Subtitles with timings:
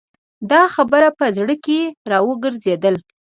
[0.51, 1.79] دا خبره په زړه کې
[2.11, 3.01] را وګرځېدله.